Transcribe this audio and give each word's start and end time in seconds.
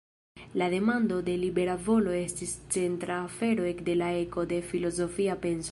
La 0.55 0.71
demando 0.71 1.21
de 1.27 1.35
libera 1.43 1.77
volo 1.89 2.15
estis 2.21 2.55
centra 2.77 3.21
afero 3.29 3.69
ekde 3.75 3.99
la 4.03 4.11
eko 4.25 4.47
de 4.55 4.63
filozofia 4.73 5.41
penso. 5.45 5.69